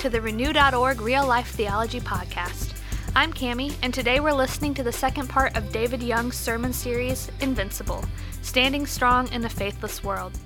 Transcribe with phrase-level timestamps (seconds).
[0.00, 2.72] to the Renew.org Real Life Theology Podcast.
[3.14, 7.30] I'm Cami, and today we're listening to the second part of David Young's sermon series,
[7.42, 8.02] Invincible
[8.40, 10.38] Standing Strong in a Faithless World.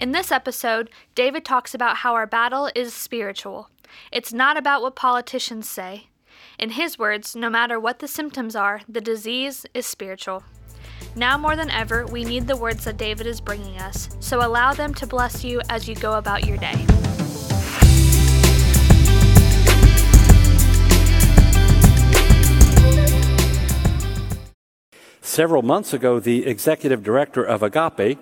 [0.00, 3.70] In this episode, David talks about how our battle is spiritual.
[4.10, 6.08] It's not about what politicians say.
[6.58, 10.42] In his words, no matter what the symptoms are, the disease is spiritual.
[11.14, 14.74] Now more than ever, we need the words that David is bringing us, so allow
[14.74, 16.84] them to bless you as you go about your day.
[25.26, 28.16] Several months ago, the executive director of Agape,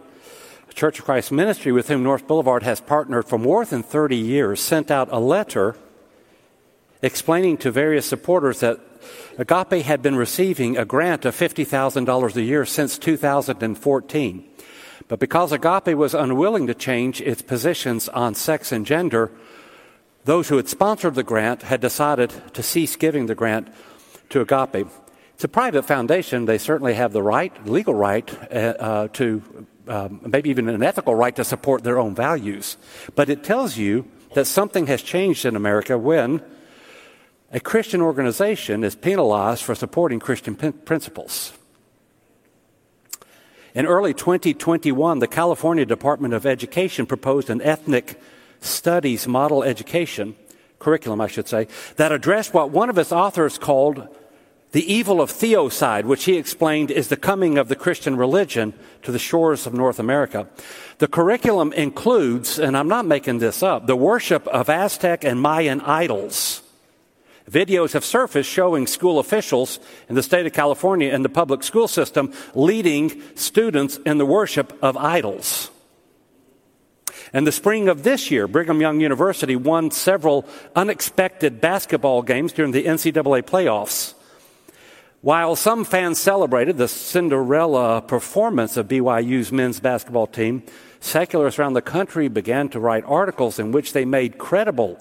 [0.69, 4.17] a Church of Christ ministry with whom North Boulevard has partnered for more than 30
[4.17, 5.77] years, sent out a letter
[7.03, 8.81] explaining to various supporters that
[9.37, 14.45] Agape had been receiving a grant of $50,000 a year since 2014.
[15.07, 19.31] But because Agape was unwilling to change its positions on sex and gender,
[20.25, 23.69] those who had sponsored the grant had decided to cease giving the grant
[24.31, 24.87] to Agape.
[25.45, 26.47] It's a private foundation.
[26.47, 31.15] They certainly have the right, legal right, uh, uh, to um, maybe even an ethical
[31.15, 32.79] right to support their own values.
[33.15, 36.41] But it tells you that something has changed in America when
[37.53, 41.53] a Christian organization is penalized for supporting Christian principles.
[43.75, 48.19] In early 2021, the California Department of Education proposed an ethnic
[48.63, 50.37] studies model education
[50.79, 54.09] curriculum, I should say, that addressed what one of its authors called
[54.75, 59.11] the evil of theocide, which he explained is the coming of the Christian religion to
[59.11, 60.47] the shores of North America.
[60.99, 65.81] The curriculum includes, and I'm not making this up, the worship of Aztec and Mayan
[65.81, 66.61] idols
[67.51, 69.79] Videos have surfaced showing school officials
[70.09, 74.77] in the state of California and the public school system leading students in the worship
[74.83, 75.71] of idols.
[77.35, 82.73] In the spring of this year, Brigham Young University won several unexpected basketball games during
[82.73, 84.15] the NCAA playoffs.
[85.25, 90.63] While some fans celebrated the Cinderella performance of BYU's men's basketball team,
[91.01, 94.99] secularists around the country began to write articles in which they made credible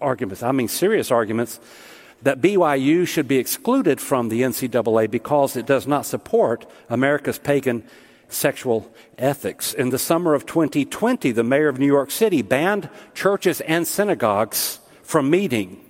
[0.00, 1.58] arguments, I mean serious arguments,
[2.22, 7.82] that BYU should be excluded from the NCAA because it does not support America's pagan
[8.28, 9.74] sexual ethics.
[9.74, 14.78] In the summer of 2020, the mayor of New York City banned churches and synagogues
[15.02, 15.84] from meeting,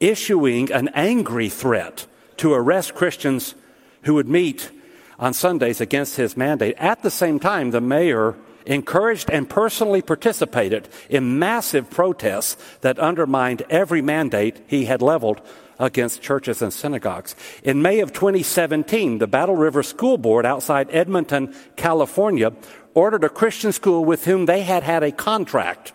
[0.00, 2.06] issuing an angry threat
[2.42, 3.54] to arrest Christians
[4.02, 4.72] who would meet
[5.16, 6.74] on Sundays against his mandate.
[6.76, 8.34] At the same time, the mayor
[8.66, 15.40] encouraged and personally participated in massive protests that undermined every mandate he had leveled
[15.78, 17.36] against churches and synagogues.
[17.62, 22.52] In May of 2017, the Battle River School Board outside Edmonton, California,
[22.92, 25.92] ordered a Christian school with whom they had had a contract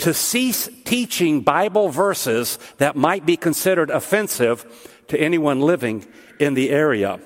[0.00, 4.66] to cease teaching Bible verses that might be considered offensive
[5.08, 6.06] to anyone living
[6.38, 7.20] in the area.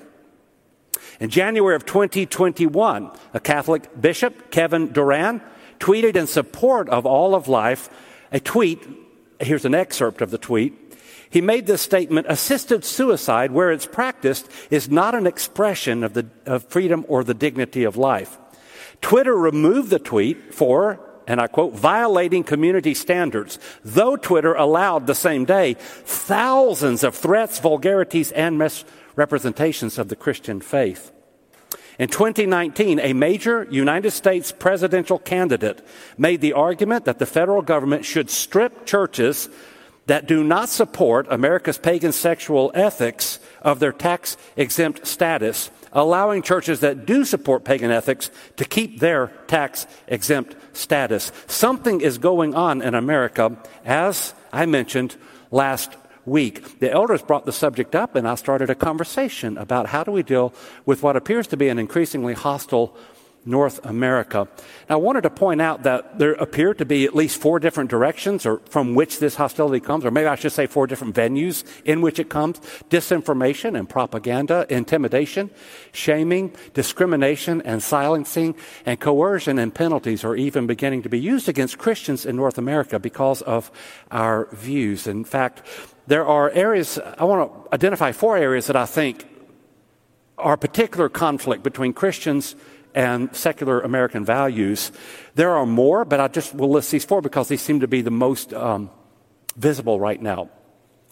[1.19, 5.41] In January of 2021, a Catholic bishop, Kevin Doran,
[5.79, 7.89] tweeted in support of all of life
[8.31, 8.85] a tweet.
[9.39, 10.73] Here's an excerpt of the tweet.
[11.29, 16.27] He made this statement assisted suicide, where it's practiced, is not an expression of, the,
[16.45, 18.37] of freedom or the dignity of life.
[19.01, 25.15] Twitter removed the tweet for, and I quote, violating community standards, though Twitter allowed the
[25.15, 31.11] same day thousands of threats, vulgarities, and misrepresentations of the Christian faith.
[31.97, 35.85] In 2019, a major United States presidential candidate
[36.17, 39.47] made the argument that the federal government should strip churches
[40.07, 46.81] that do not support America's pagan sexual ethics of their tax exempt status, allowing churches
[46.81, 51.31] that do support pagan ethics to keep their tax exempt status.
[51.47, 55.15] Something is going on in America, as I mentioned
[55.49, 55.95] last
[56.25, 56.79] week.
[56.79, 60.21] The elders brought the subject up, and I started a conversation about how do we
[60.21, 60.53] deal
[60.85, 62.95] with what appears to be an increasingly hostile
[63.45, 64.47] North America.
[64.89, 67.89] Now, I wanted to point out that there appear to be at least four different
[67.89, 71.63] directions or from which this hostility comes, or maybe I should say four different venues
[71.85, 72.59] in which it comes.
[72.89, 75.51] Disinformation and propaganda, intimidation,
[75.93, 78.55] shaming, discrimination and silencing,
[78.85, 82.99] and coercion and penalties are even beginning to be used against Christians in North America
[82.99, 83.71] because of
[84.09, 85.05] our views.
[85.05, 85.61] In fact,
[86.07, 89.27] there are areas, I want to identify four areas that I think
[90.37, 92.55] are particular conflict between Christians
[92.95, 94.91] and secular American values.
[95.35, 98.01] There are more, but I just will list these four because these seem to be
[98.01, 98.89] the most um,
[99.55, 100.49] visible right now.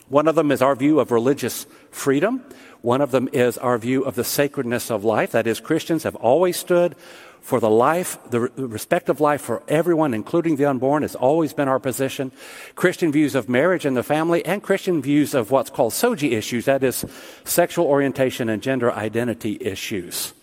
[0.07, 2.43] One of them is our view of religious freedom.
[2.81, 5.31] One of them is our view of the sacredness of life.
[5.31, 6.95] That is, Christians have always stood
[7.41, 11.67] for the life, the respect of life for everyone, including the unborn, has always been
[11.67, 12.31] our position.
[12.75, 16.65] Christian views of marriage and the family, and Christian views of what's called SOGI issues,
[16.65, 17.03] that is,
[17.43, 20.33] sexual orientation and gender identity issues.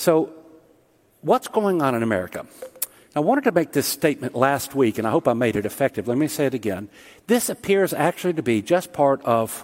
[0.00, 0.32] So,
[1.20, 2.46] what's going on in America?
[3.14, 6.08] I wanted to make this statement last week, and I hope I made it effective.
[6.08, 6.88] Let me say it again.
[7.26, 9.62] This appears actually to be just part of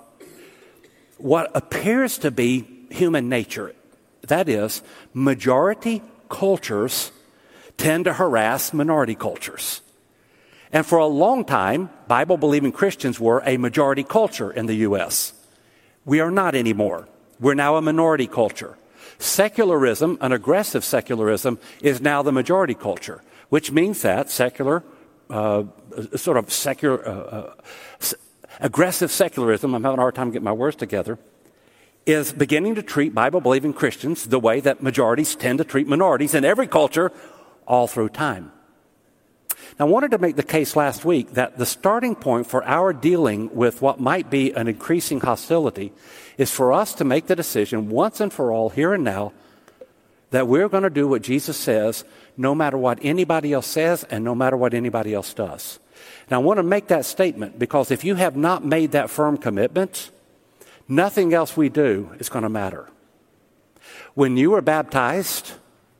[1.17, 3.75] what appears to be human nature.
[4.29, 4.83] That is,
[5.15, 7.12] majority cultures
[7.79, 9.81] tend to harass minority cultures.
[10.71, 15.32] And for a long time, Bible believing Christians were a majority culture in the U.S.
[16.05, 17.09] We are not anymore.
[17.41, 18.77] We're now a minority culture.
[19.19, 24.85] Secularism, an aggressive secularism, is now the majority culture, which means that secular,
[25.31, 25.65] uh,
[26.15, 28.15] sort of secular, uh, uh,
[28.61, 31.19] aggressive secularism, I'm having a hard time getting my words together,
[32.05, 36.35] is beginning to treat Bible believing Christians the way that majorities tend to treat minorities
[36.35, 37.11] in every culture
[37.67, 38.53] all through time.
[39.78, 42.93] Now, I wanted to make the case last week that the starting point for our
[42.93, 45.93] dealing with what might be an increasing hostility
[46.38, 49.32] is for us to make the decision once and for all, here and now,
[50.31, 52.05] that we're going to do what Jesus says
[52.37, 55.79] no matter what anybody else says and no matter what anybody else does.
[56.31, 59.38] Now, I want to make that statement because if you have not made that firm
[59.38, 60.11] commitment,
[60.88, 62.88] Nothing else we do is going to matter.
[64.14, 65.52] When you were baptized,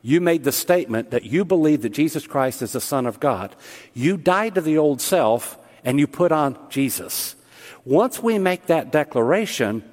[0.07, 3.53] you made the statement that you believe that Jesus Christ is the Son of God.
[3.93, 7.35] You died to the old self and you put on Jesus.
[7.83, 9.83] Once we make that declaration,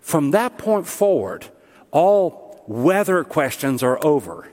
[0.00, 1.44] from that point forward,
[1.90, 4.48] all whether questions are over.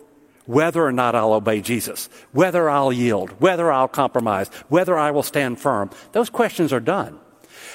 [0.46, 5.24] Whether or not I'll obey Jesus, whether I'll yield, whether I'll compromise, whether I will
[5.24, 7.18] stand firm, those questions are done.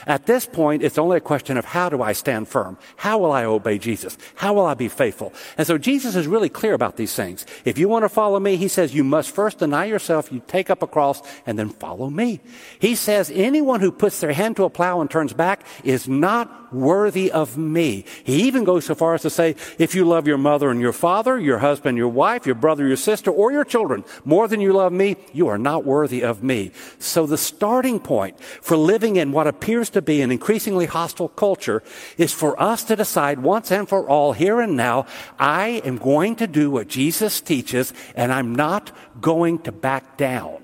[0.06, 2.78] At this point, it's only a question of how do I stand firm?
[2.96, 4.18] How will I obey Jesus?
[4.34, 5.32] How will I be faithful?
[5.56, 7.46] And so Jesus is really clear about these things.
[7.64, 10.70] If you want to follow me, he says you must first deny yourself, you take
[10.70, 12.40] up a cross, and then follow me.
[12.78, 16.72] He says anyone who puts their hand to a plow and turns back is not
[16.74, 18.04] worthy of me.
[18.24, 20.92] He even goes so far as to say, if you love your mother and your
[20.92, 24.72] father, your husband, your wife, your brother, your sister, or your children more than you
[24.72, 26.72] love me, you are not worthy of me.
[26.98, 31.82] So the starting point for living in what appears to be an increasingly hostile culture
[32.16, 35.06] is for us to decide once and for all, here and now,
[35.38, 40.62] I am going to do what Jesus teaches and I'm not going to back down.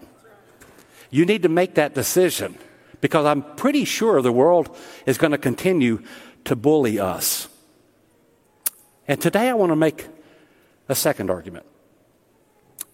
[1.11, 2.57] You need to make that decision
[3.01, 6.03] because I'm pretty sure the world is going to continue
[6.45, 7.49] to bully us.
[9.09, 10.07] And today I want to make
[10.89, 11.67] a second argument.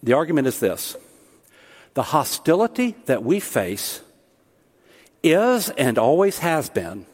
[0.01, 0.95] The argument is this
[1.93, 4.01] the hostility that we face
[5.23, 7.05] is and always has been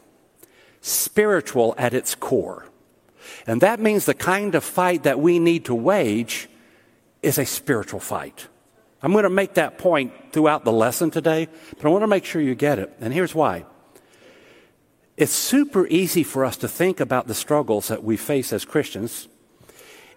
[0.80, 2.66] spiritual at its core.
[3.46, 6.48] And that means the kind of fight that we need to wage
[7.22, 8.48] is a spiritual fight.
[9.02, 12.24] I'm going to make that point throughout the lesson today, but I want to make
[12.24, 12.94] sure you get it.
[13.00, 13.64] And here's why.
[15.16, 19.28] It's super easy for us to think about the struggles that we face as Christians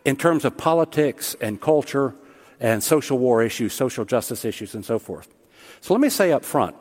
[0.05, 2.15] in terms of politics and culture
[2.59, 5.33] and social war issues, social justice issues, and so forth.
[5.81, 6.75] So let me say up front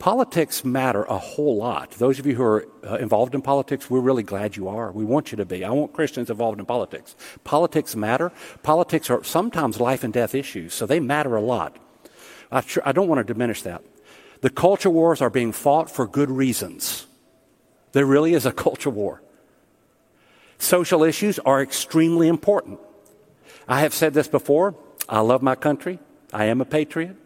[0.00, 1.90] Politics matter a whole lot.
[1.90, 4.90] Those of you who are uh, involved in politics, we're really glad you are.
[4.90, 5.62] We want you to be.
[5.62, 7.14] I want Christians involved in politics.
[7.44, 8.32] Politics matter.
[8.62, 11.76] Politics are sometimes life and death issues, so they matter a lot.
[12.50, 13.82] I, tr- I don't want to diminish that.
[14.40, 17.06] The culture wars are being fought for good reasons.
[17.92, 19.20] There really is a culture war.
[20.56, 22.80] Social issues are extremely important.
[23.68, 24.76] I have said this before.
[25.10, 25.98] I love my country.
[26.32, 27.16] I am a patriot.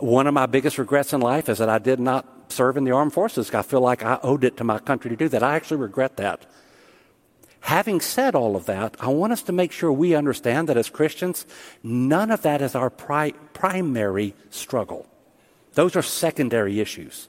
[0.00, 2.90] One of my biggest regrets in life is that I did not serve in the
[2.90, 3.52] armed forces.
[3.54, 5.42] I feel like I owed it to my country to do that.
[5.42, 6.46] I actually regret that.
[7.60, 10.88] Having said all of that, I want us to make sure we understand that as
[10.88, 11.46] Christians,
[11.82, 15.06] none of that is our pri- primary struggle.
[15.74, 17.28] Those are secondary issues.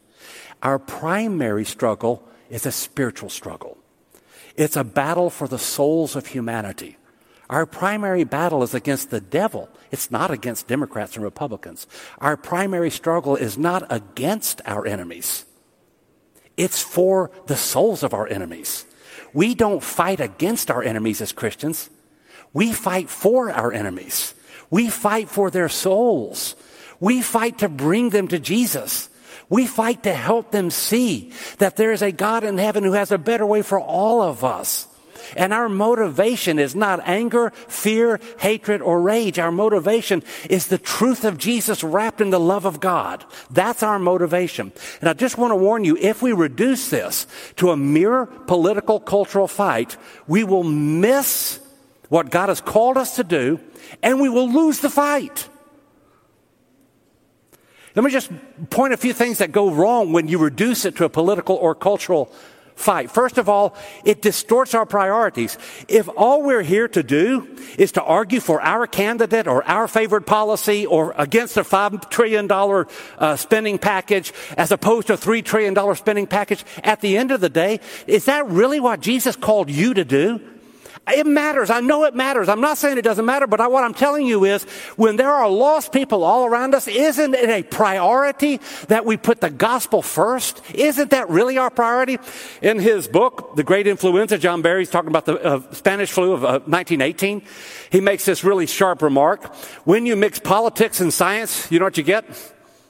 [0.64, 3.78] Our primary struggle is a spiritual struggle.
[4.56, 6.98] It's a battle for the souls of humanity.
[7.52, 9.70] Our primary battle is against the devil.
[9.92, 11.86] It's not against Democrats and Republicans.
[12.20, 15.44] Our primary struggle is not against our enemies.
[16.56, 18.86] It's for the souls of our enemies.
[19.34, 21.90] We don't fight against our enemies as Christians.
[22.54, 24.34] We fight for our enemies.
[24.70, 26.56] We fight for their souls.
[27.02, 29.10] We fight to bring them to Jesus.
[29.50, 33.12] We fight to help them see that there is a God in heaven who has
[33.12, 34.88] a better way for all of us.
[35.36, 39.40] And our motivation is not anger, fear, hatred, or rage.
[39.40, 43.26] Our motivation is the truth of Jesus wrapped in the love of God.
[43.50, 44.72] That's our motivation.
[45.00, 49.00] And I just want to warn you, if we reduce this to a mere political
[49.00, 49.98] cultural fight,
[50.28, 51.60] we will miss
[52.10, 53.60] what God has called us to do
[54.04, 55.48] and we will lose the fight.
[57.96, 58.32] Let me just
[58.70, 61.76] point a few things that go wrong when you reduce it to a political or
[61.76, 62.32] cultural
[62.82, 63.12] fight.
[63.12, 65.58] First of all, it distorts our priorities.
[65.88, 70.26] If all we're here to do is to argue for our candidate or our favored
[70.26, 75.96] policy or against a $5 trillion uh, spending package as opposed to a $3 trillion
[75.96, 79.94] spending package, at the end of the day, is that really what Jesus called you
[79.94, 80.51] to do?
[81.08, 81.72] It matters.
[81.72, 82.48] I know it matters.
[82.48, 84.64] I'm not saying it doesn't matter, but I, what I'm telling you is
[84.98, 89.42] when there are lost people all around us, isn't it a priority that we put
[89.42, 90.62] the gospel first?
[90.76, 92.20] Isn't that really our priority?
[92.62, 96.44] In his book, The Great Influenza, John Barry's talking about the uh, Spanish flu of
[96.44, 97.42] uh, 1918.
[97.90, 99.56] He makes this really sharp remark.
[99.86, 102.26] When you mix politics and science, you know what you get?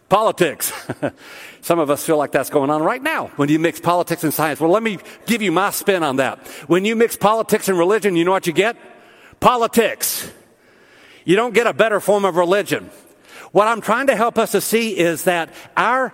[0.09, 0.73] Politics.
[1.61, 4.33] Some of us feel like that's going on right now when you mix politics and
[4.33, 4.59] science.
[4.59, 6.45] Well, let me give you my spin on that.
[6.67, 8.77] When you mix politics and religion, you know what you get?
[9.39, 10.31] Politics.
[11.23, 12.89] You don't get a better form of religion.
[13.51, 16.11] What I'm trying to help us to see is that our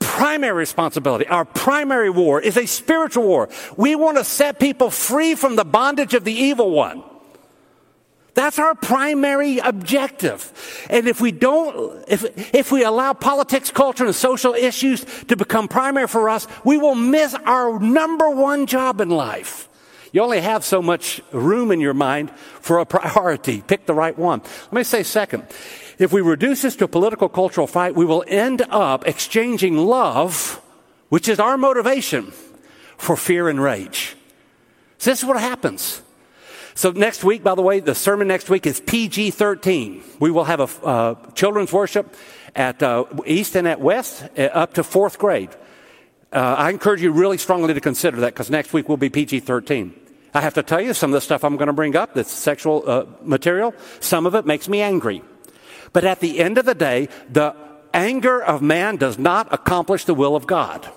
[0.00, 3.48] primary responsibility, our primary war is a spiritual war.
[3.76, 7.04] We want to set people free from the bondage of the evil one.
[8.34, 10.86] That's our primary objective.
[10.88, 15.68] And if we don't, if, if we allow politics, culture, and social issues to become
[15.68, 19.68] primary for us, we will miss our number one job in life.
[20.12, 23.62] You only have so much room in your mind for a priority.
[23.62, 24.40] Pick the right one.
[24.64, 25.44] Let me say second.
[25.98, 30.60] If we reduce this to a political cultural fight, we will end up exchanging love,
[31.10, 32.32] which is our motivation,
[32.96, 34.16] for fear and rage.
[34.98, 36.02] So this is what happens.
[36.74, 40.02] So next week, by the way, the sermon next week is PG 13.
[40.20, 42.14] We will have a uh, children's worship
[42.54, 45.50] at uh, East and at West uh, up to fourth grade.
[46.32, 49.40] Uh, I encourage you really strongly to consider that because next week will be PG
[49.40, 49.94] 13.
[50.34, 52.32] I have to tell you, some of the stuff I'm going to bring up, that's
[52.32, 55.22] sexual uh, material, some of it makes me angry.
[55.92, 57.54] But at the end of the day, the
[57.92, 60.88] anger of man does not accomplish the will of God.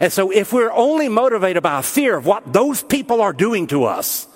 [0.00, 3.68] And so if we're only motivated by a fear of what those people are doing
[3.68, 4.26] to us,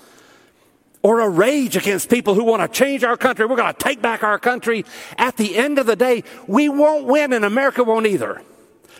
[1.03, 3.45] or a rage against people who want to change our country.
[3.45, 4.85] We're going to take back our country.
[5.17, 8.41] At the end of the day, we won't win and America won't either.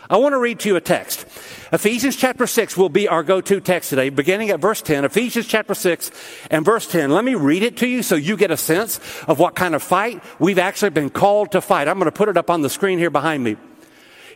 [0.09, 1.25] I want to read to you a text.
[1.71, 5.05] Ephesians chapter 6 will be our go-to text today, beginning at verse 10.
[5.05, 6.11] Ephesians chapter 6
[6.49, 7.11] and verse 10.
[7.11, 9.81] Let me read it to you so you get a sense of what kind of
[9.81, 11.87] fight we've actually been called to fight.
[11.87, 13.55] I'm going to put it up on the screen here behind me.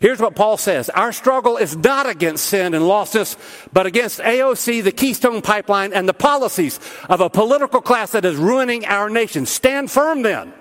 [0.02, 0.90] Here's what Paul says.
[0.90, 3.38] Our struggle is not against sin and lostness,
[3.72, 8.36] but against AOC, the Keystone Pipeline, and the policies of a political class that is
[8.36, 9.46] ruining our nation.
[9.46, 10.54] Stand firm then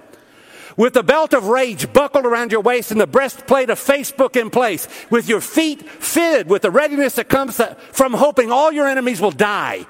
[0.77, 4.51] with the belt of rage buckled around your waist and the breastplate of Facebook in
[4.51, 7.61] place, with your feet fitted with the readiness that comes
[7.93, 9.87] from hoping all your enemies will die.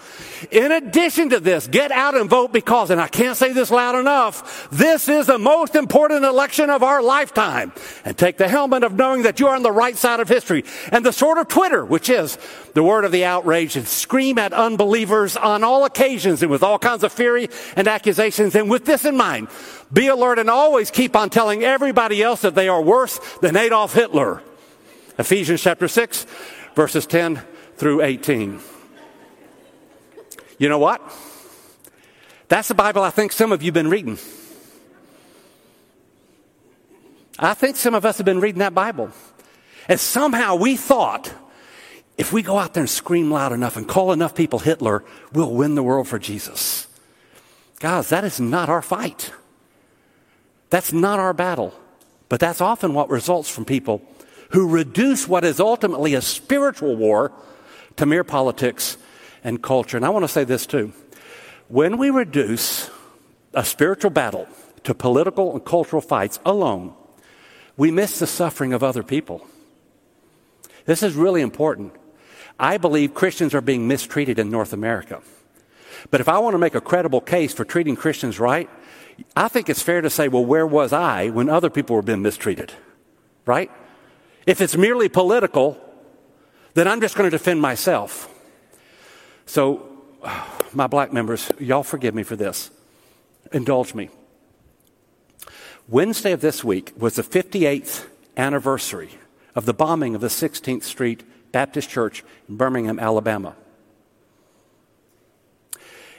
[0.51, 3.95] In addition to this, get out and vote because, and I can't say this loud
[3.95, 7.73] enough, this is the most important election of our lifetime.
[8.05, 10.65] And take the helmet of knowing that you are on the right side of history
[10.91, 12.39] and the sword of Twitter, which is
[12.75, 16.79] the word of the outrage and scream at unbelievers on all occasions and with all
[16.79, 18.55] kinds of fury and accusations.
[18.55, 19.49] And with this in mind,
[19.93, 23.95] be alert and always keep on telling everybody else that they are worse than Adolf
[23.95, 24.43] Hitler.
[25.19, 26.27] Ephesians chapter 6,
[26.75, 27.41] verses 10
[27.77, 28.61] through 18.
[30.59, 31.03] You know what?
[32.49, 34.19] That's the Bible I think some of you have been reading.
[37.39, 39.11] I think some of us have been reading that Bible.
[39.89, 41.33] And somehow we thought
[42.17, 45.53] if we go out there and scream loud enough and call enough people Hitler, we'll
[45.53, 46.87] win the world for Jesus.
[47.81, 49.33] Guys, that is not our fight.
[50.71, 51.75] That's not our battle.
[52.29, 54.03] But that's often what results from people
[54.51, 57.33] who reduce what is ultimately a spiritual war
[57.97, 58.97] to mere politics
[59.45, 59.97] and culture.
[59.97, 60.93] And I want to say this too.
[61.69, 62.91] When we reduce
[63.53, 64.49] a spiritual battle
[64.83, 66.95] to political and cultural fights alone,
[67.77, 69.47] we miss the suffering of other people.
[70.87, 71.93] This is really important.
[72.59, 75.23] I believe Christians are being mistreated in North America.
[76.11, 78.69] But if I want to make a credible case for treating Christians right,
[79.37, 82.23] I think it's fair to say, well, where was I when other people were being
[82.23, 82.73] mistreated?
[83.47, 83.71] Right?
[84.47, 85.79] If it's merely political,
[86.75, 88.29] then I'm just going to defend myself.
[89.47, 89.89] So,
[90.73, 92.71] my black members, y'all forgive me for this.
[93.53, 94.11] Indulge me.
[95.89, 99.11] Wednesday of this week was the 58th anniversary
[99.55, 101.23] of the bombing of the 16th Street
[101.53, 103.55] Baptist Church in Birmingham, Alabama.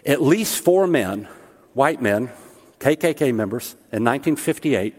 [0.05, 1.27] at least four men,
[1.73, 2.29] white men,
[2.79, 4.93] KKK members, in 1958,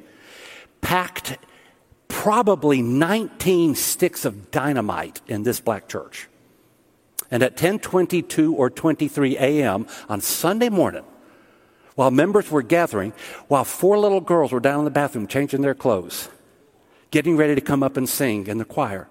[0.81, 1.39] packed
[2.09, 6.29] probably 19 sticks of dynamite in this black church.
[7.31, 9.87] And at 10:22 or 23 a.m.
[10.09, 11.05] on Sunday morning,
[11.95, 13.13] while members were gathering,
[13.49, 16.29] while four little girls were down in the bathroom changing their clothes,
[17.11, 19.09] getting ready to come up and sing in the choir,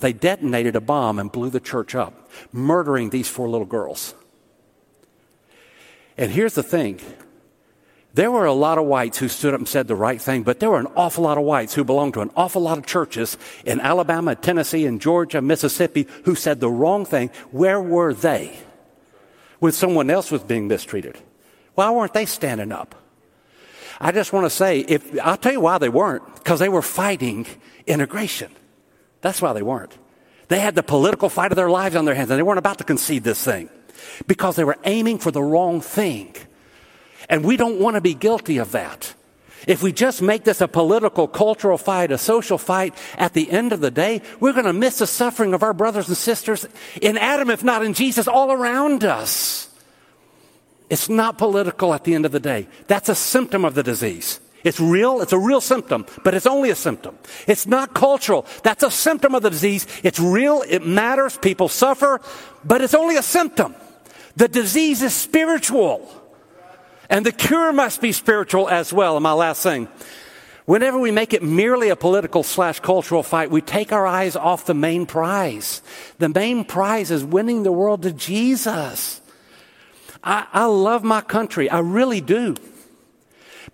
[0.00, 4.14] they detonated a bomb and blew the church up, murdering these four little girls.
[6.16, 7.00] And here's the thing
[8.14, 10.60] there were a lot of whites who stood up and said the right thing, but
[10.60, 13.36] there were an awful lot of whites who belonged to an awful lot of churches
[13.64, 17.30] in Alabama, Tennessee, and Georgia, Mississippi who said the wrong thing.
[17.50, 18.56] Where were they
[19.58, 21.18] when someone else was being mistreated?
[21.74, 22.94] Why weren't they standing up?
[24.00, 26.82] I just want to say, if, I'll tell you why they weren't, because they were
[26.82, 27.46] fighting
[27.86, 28.52] integration.
[29.22, 29.96] That's why they weren't.
[30.48, 32.78] They had the political fight of their lives on their hands, and they weren't about
[32.78, 33.70] to concede this thing
[34.28, 36.34] because they were aiming for the wrong thing.
[37.28, 39.14] And we don't want to be guilty of that.
[39.66, 43.72] If we just make this a political, cultural fight, a social fight, at the end
[43.72, 46.66] of the day, we're going to miss the suffering of our brothers and sisters
[47.00, 49.70] in Adam, if not in Jesus, all around us.
[50.90, 52.68] It's not political at the end of the day.
[52.88, 54.38] That's a symptom of the disease.
[54.64, 57.18] It's real, it's a real symptom, but it's only a symptom.
[57.46, 58.46] It's not cultural.
[58.62, 59.86] That's a symptom of the disease.
[60.02, 62.20] It's real, it matters, people suffer,
[62.64, 63.74] but it's only a symptom.
[64.36, 66.10] The disease is spiritual.
[67.08, 69.16] And the cure must be spiritual as well.
[69.16, 69.88] And my last thing.
[70.66, 74.64] Whenever we make it merely a political slash cultural fight, we take our eyes off
[74.64, 75.82] the main prize.
[76.18, 79.20] The main prize is winning the world to Jesus.
[80.22, 81.68] I, I love my country.
[81.68, 82.56] I really do.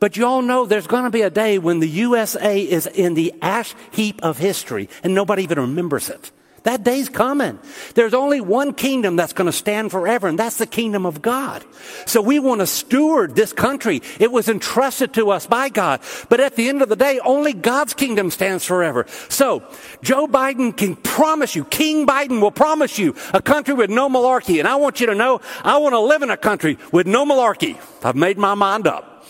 [0.00, 3.14] But you all know there's going to be a day when the USA is in
[3.14, 6.32] the ash heap of history and nobody even remembers it.
[6.64, 7.58] That day's coming.
[7.94, 11.64] There's only one kingdom that's going to stand forever, and that's the kingdom of God.
[12.06, 14.02] So we want to steward this country.
[14.18, 16.00] It was entrusted to us by God.
[16.28, 19.06] But at the end of the day, only God's kingdom stands forever.
[19.28, 19.62] So
[20.02, 24.58] Joe Biden can promise you, King Biden will promise you a country with no malarkey.
[24.58, 27.24] And I want you to know, I want to live in a country with no
[27.24, 27.78] malarkey.
[28.04, 29.24] I've made my mind up.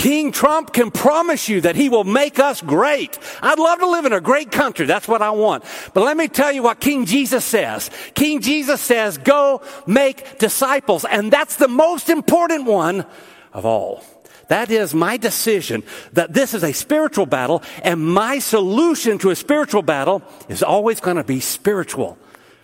[0.00, 3.18] King Trump can promise you that he will make us great.
[3.42, 4.86] I'd love to live in a great country.
[4.86, 5.62] That's what I want.
[5.92, 7.90] But let me tell you what King Jesus says.
[8.14, 11.04] King Jesus says, go make disciples.
[11.04, 13.04] And that's the most important one
[13.52, 14.02] of all.
[14.48, 15.82] That is my decision
[16.14, 21.00] that this is a spiritual battle and my solution to a spiritual battle is always
[21.00, 22.16] going to be spiritual.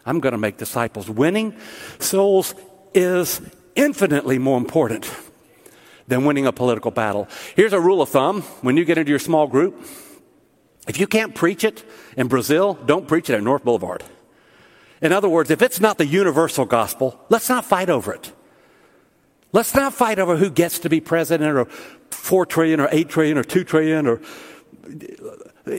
[0.06, 1.10] I'm going to make disciples.
[1.10, 1.54] Winning
[1.98, 2.54] souls
[2.94, 3.42] is
[3.74, 5.04] infinitely more important
[6.08, 7.28] than winning a political battle.
[7.54, 9.84] Here's a rule of thumb when you get into your small group
[10.86, 11.84] if you can't preach it
[12.16, 14.04] in Brazil, don't preach it at North Boulevard.
[15.02, 18.32] In other words, if it's not the universal gospel, let's not fight over it.
[19.52, 21.64] Let's not fight over who gets to be president or
[22.10, 24.20] 4 trillion or 8 trillion or 2 trillion or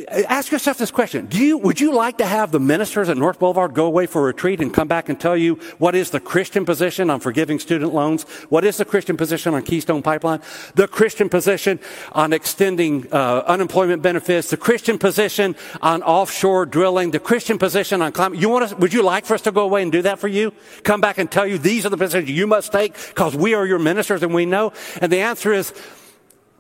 [0.10, 1.28] Ask yourself this question.
[1.28, 4.24] Do you, would you like to have the ministers at North Boulevard go away for
[4.24, 7.58] a retreat and come back and tell you what is the Christian position on forgiving
[7.58, 8.24] student loans?
[8.50, 10.42] What is the Christian position on Keystone Pipeline?
[10.76, 11.80] The Christian position
[12.12, 14.50] on extending uh, unemployment benefits?
[14.50, 17.12] The Christian position on offshore drilling?
[17.12, 18.40] The Christian position on climate?
[18.42, 20.28] You want us, would you like for us to go away and do that for
[20.28, 20.52] you?
[20.84, 23.66] Come back and tell you these are the positions you must take because we are
[23.66, 24.74] your ministers and we know?
[25.00, 25.74] And the answer is,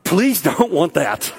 [0.05, 1.33] please don't want that.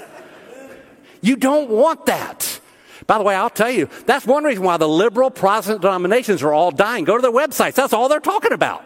[1.20, 2.60] You don't want that.
[3.06, 6.52] By the way, I'll tell you, that's one reason why the liberal Protestant denominations are
[6.52, 7.04] all dying.
[7.04, 7.74] Go to their websites.
[7.74, 8.84] That's all they're talking about.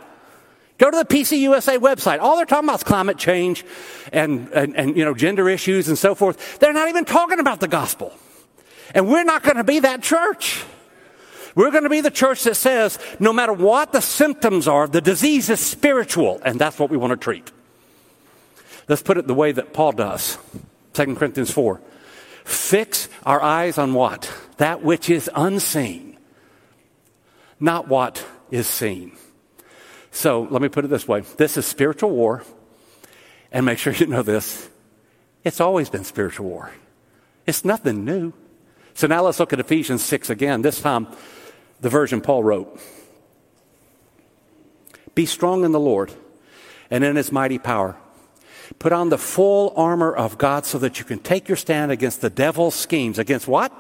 [0.79, 2.21] Go to the PCUSA website.
[2.21, 3.64] All they're talking about is climate change
[4.12, 6.59] and, and, and, you know, gender issues and so forth.
[6.59, 8.12] They're not even talking about the gospel.
[8.95, 10.64] And we're not going to be that church.
[11.55, 15.01] We're going to be the church that says no matter what the symptoms are, the
[15.01, 17.51] disease is spiritual, and that's what we want to treat.
[18.88, 20.38] Let's put it the way that Paul does.
[20.95, 21.81] 2 Corinthians 4.
[22.44, 24.33] Fix our eyes on what?
[24.57, 26.18] That which is unseen,
[27.61, 29.12] not what is seen.
[30.11, 32.44] So let me put it this way this is spiritual war,
[33.50, 34.68] and make sure you know this
[35.44, 36.70] it's always been spiritual war,
[37.46, 38.33] it's nothing new.
[38.94, 40.61] So now let's look at Ephesians 6 again.
[40.61, 41.09] This time,
[41.81, 42.78] the version Paul wrote
[45.14, 46.12] Be strong in the Lord
[46.90, 47.96] and in his mighty power.
[48.78, 52.20] Put on the full armor of God so that you can take your stand against
[52.20, 53.18] the devil's schemes.
[53.18, 53.72] Against what?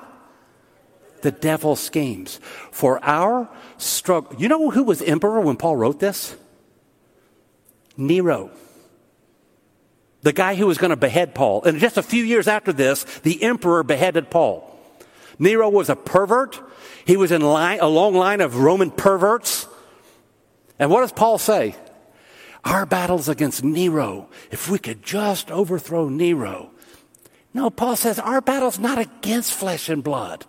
[1.22, 2.40] The devil's schemes.
[2.70, 4.36] For our struggle.
[4.38, 6.36] You know who was emperor when Paul wrote this?
[7.96, 8.50] Nero.
[10.22, 11.62] The guy who was going to behead Paul.
[11.64, 14.68] And just a few years after this, the emperor beheaded Paul.
[15.38, 16.60] Nero was a pervert.
[17.04, 19.66] He was in line, a long line of Roman perverts.
[20.78, 21.74] And what does Paul say?
[22.64, 24.28] Our battle's against Nero.
[24.50, 26.70] If we could just overthrow Nero.
[27.54, 30.46] No, Paul says our battle's not against flesh and blood.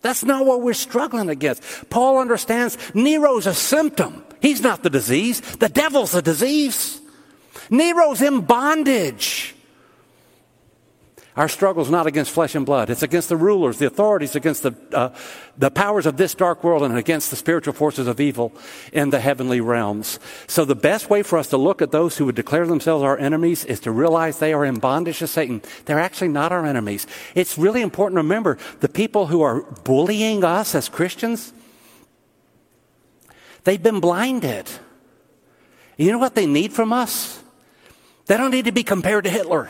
[0.00, 1.62] That's not what we're struggling against.
[1.90, 4.22] Paul understands Nero's a symptom.
[4.40, 5.40] He's not the disease.
[5.40, 7.00] The devil's the disease.
[7.70, 9.55] Nero's in bondage.
[11.36, 12.88] Our struggle is not against flesh and blood.
[12.88, 15.10] It's against the rulers, the authorities, against the, uh,
[15.58, 18.54] the powers of this dark world, and against the spiritual forces of evil
[18.90, 20.18] in the heavenly realms.
[20.46, 23.18] So, the best way for us to look at those who would declare themselves our
[23.18, 25.60] enemies is to realize they are in bondage to Satan.
[25.84, 27.06] They're actually not our enemies.
[27.34, 31.52] It's really important to remember the people who are bullying us as Christians,
[33.64, 34.70] they've been blinded.
[35.98, 37.42] You know what they need from us?
[38.24, 39.68] They don't need to be compared to Hitler.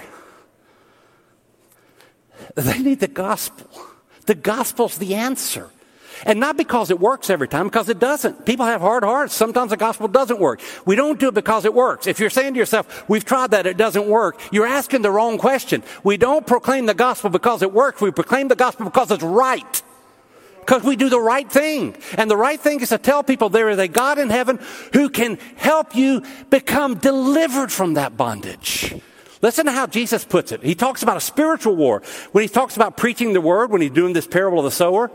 [2.54, 3.68] They need the gospel.
[4.26, 5.70] The gospel's the answer.
[6.24, 8.46] And not because it works every time, because it doesn't.
[8.46, 9.34] People have hard hearts.
[9.34, 10.60] Sometimes the gospel doesn't work.
[10.86, 12.06] We don't do it because it works.
[12.06, 15.36] If you're saying to yourself, we've tried that, it doesn't work, you're asking the wrong
[15.36, 15.82] question.
[16.04, 18.00] We don't proclaim the gospel because it works.
[18.00, 19.82] We proclaim the gospel because it's right.
[20.60, 21.96] Because we do the right thing.
[22.16, 24.58] And the right thing is to tell people there is a God in heaven
[24.92, 28.94] who can help you become delivered from that bondage.
[29.42, 30.62] Listen to how Jesus puts it.
[30.62, 32.02] He talks about a spiritual war.
[32.32, 35.10] When he talks about preaching the word, when he's doing this parable of the sower,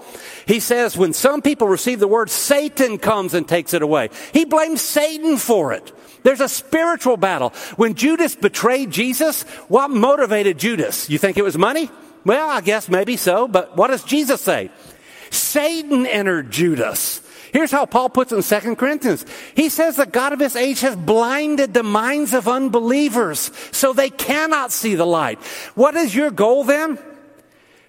[0.45, 4.09] he says, when some people receive the word, Satan comes and takes it away.
[4.31, 5.91] He blames Satan for it.
[6.23, 7.49] There's a spiritual battle.
[7.77, 11.09] When Judas betrayed Jesus, what motivated Judas?
[11.09, 11.89] You think it was money?
[12.23, 14.69] Well, I guess maybe so, but what does Jesus say?
[15.31, 17.21] Satan entered Judas.
[17.51, 19.25] Here's how Paul puts it in 2 Corinthians.
[19.55, 24.09] He says the God of this age has blinded the minds of unbelievers so they
[24.09, 25.39] cannot see the light.
[25.75, 26.97] What is your goal then?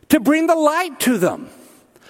[0.09, 1.49] To bring the light to them.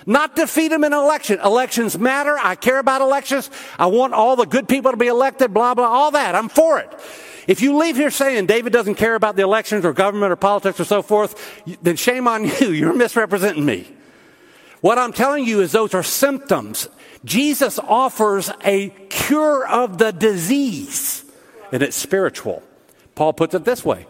[0.06, 1.38] Not defeat them in election.
[1.44, 2.36] Elections matter.
[2.40, 3.50] I care about elections.
[3.78, 6.34] I want all the good people to be elected, blah, blah, all that.
[6.34, 6.90] I'm for it.
[7.46, 10.80] If you leave here saying David doesn't care about the elections or government or politics
[10.80, 12.70] or so forth, then shame on you.
[12.70, 13.88] You're misrepresenting me.
[14.80, 16.88] What I'm telling you is those are symptoms.
[17.24, 21.24] Jesus offers a cure of the disease,
[21.70, 22.62] and it's spiritual.
[23.14, 24.06] Paul puts it this way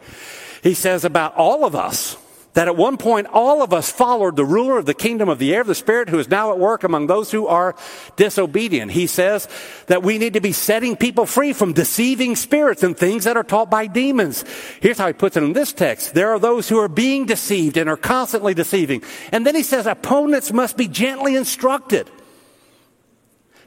[0.62, 2.16] He says about all of us,
[2.54, 5.54] that at one point all of us followed the ruler of the kingdom of the
[5.54, 7.74] air, the spirit who is now at work among those who are
[8.16, 8.92] disobedient.
[8.92, 9.48] He says
[9.86, 13.44] that we need to be setting people free from deceiving spirits and things that are
[13.44, 14.44] taught by demons.
[14.80, 16.14] Here's how he puts it in this text.
[16.14, 19.02] There are those who are being deceived and are constantly deceiving.
[19.32, 22.10] And then he says opponents must be gently instructed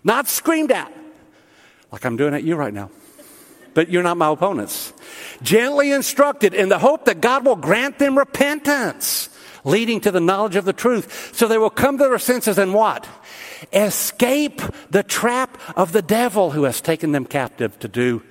[0.06, 0.94] not screamed at,
[1.92, 2.90] like I'm doing at you right now.
[3.74, 4.94] But you're not my opponents.
[5.42, 9.28] Gently instructed in the hope that God will grant them repentance,
[9.66, 11.36] leading to the knowledge of the truth.
[11.36, 13.06] So they will come to their senses and what?
[13.74, 18.24] Escape the trap of the devil who has taken them captive to do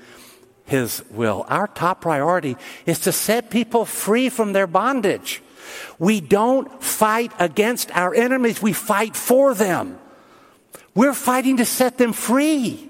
[0.64, 1.44] his will.
[1.48, 2.56] Our top priority
[2.86, 5.42] is to set people free from their bondage.
[5.98, 9.98] We don't fight against our enemies, we fight for them.
[10.94, 12.88] We're fighting to set them free.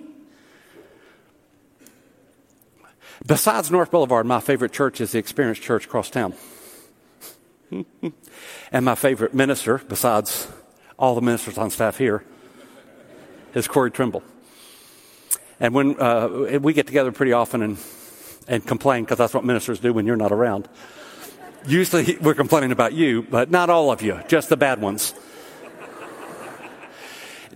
[3.26, 6.34] Besides North Boulevard, my favorite church is the Experience Church across town.
[8.72, 10.48] and my favorite minister, besides
[10.98, 12.22] all the ministers on staff here,
[13.54, 14.22] is Corey Trimble.
[15.58, 17.78] And when uh, we get together pretty often and,
[18.46, 20.68] and complain, because that's what ministers do when you're not around.
[21.66, 25.14] Usually we're complaining about you, but not all of you, just the bad ones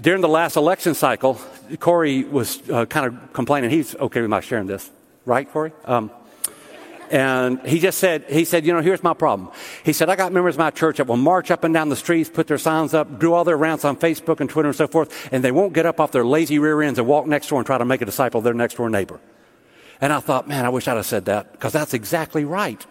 [0.01, 1.41] during the last election cycle,
[1.81, 3.71] Corey was uh, kind of complaining.
[3.71, 4.91] He's okay with my sharing this,
[5.25, 5.73] right, Corey?
[5.85, 6.11] Um,
[7.11, 9.51] and he just said, he said, you know, here's my problem.
[9.83, 11.97] He said, I got members of my church that will march up and down the
[11.97, 14.87] streets, put their signs up, do all their rants on Facebook and Twitter and so
[14.87, 17.59] forth, and they won't get up off their lazy rear ends and walk next door
[17.61, 19.21] and try to make a disciple of their next door neighbor.
[20.01, 22.85] And I thought, man, I wish I'd have said that because that's exactly right.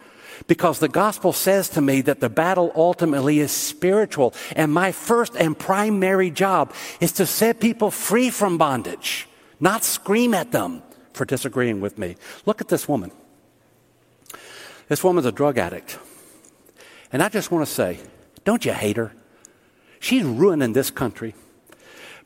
[0.46, 4.34] Because the gospel says to me that the battle ultimately is spiritual.
[4.56, 9.28] And my first and primary job is to set people free from bondage,
[9.60, 12.16] not scream at them for disagreeing with me.
[12.46, 13.12] Look at this woman.
[14.88, 15.98] This woman's a drug addict.
[17.12, 18.00] And I just want to say,
[18.44, 19.14] don't you hate her?
[20.00, 21.34] She's ruining this country.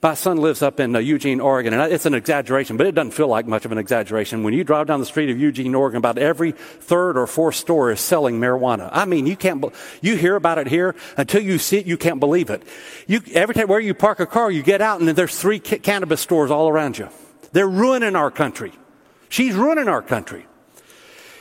[0.02, 3.12] My son lives up in uh, Eugene, Oregon, and it's an exaggeration, but it doesn't
[3.12, 4.42] feel like much of an exaggeration.
[4.42, 7.92] When you drive down the street of Eugene, Oregon, about every third or fourth store
[7.92, 8.90] is selling marijuana.
[8.92, 9.64] I mean, you can't,
[10.02, 12.64] you hear about it here until you see it, you can't believe it.
[13.06, 15.78] You, every time where you park a car, you get out and there's three ca-
[15.78, 17.08] cannabis stores all around you.
[17.52, 18.74] They're ruining our country.
[19.30, 20.48] She's ruining our country.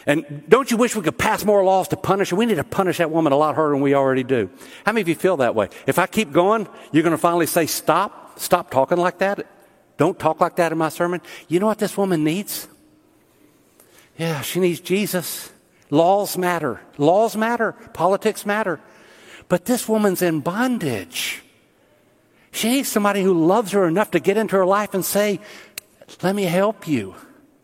[0.05, 2.37] And don't you wish we could pass more laws to punish her?
[2.37, 4.51] We need to punish that woman a lot harder than we already do.
[4.85, 5.71] How many of you feel that way?
[5.87, 8.20] If I keep going, you're going to finally say, stop?
[8.37, 9.47] Stop talking like that.
[9.97, 11.21] Don't talk like that in my sermon.
[11.49, 12.69] You know what this woman needs?
[14.17, 15.51] Yeah, she needs Jesus.
[15.91, 16.81] Laws matter.
[16.99, 17.73] Laws matter.
[17.93, 18.81] Politics matter.
[19.49, 21.43] But this woman's in bondage.
[22.53, 25.41] She needs somebody who loves her enough to get into her life and say,
[26.23, 27.15] Let me help you.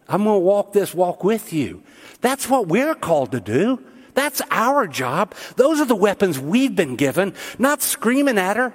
[0.08, 1.82] I'm going to walk this walk with you.
[2.20, 3.82] That's what we're called to do.
[4.14, 5.34] That's our job.
[5.56, 8.72] Those are the weapons we've been given, not screaming at her,